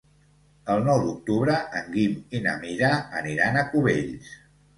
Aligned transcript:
El 0.75 0.79
nou 0.87 1.03
d'octubre 1.03 1.57
en 1.81 1.91
Guim 1.97 2.15
i 2.39 2.41
na 2.47 2.57
Mira 2.65 2.91
aniran 3.21 3.61
a 3.61 3.65
Cubells. 3.71 4.35